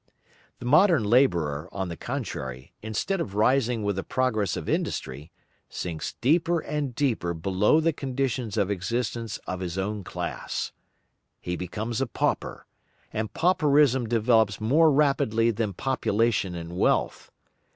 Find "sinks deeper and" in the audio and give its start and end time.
5.69-6.95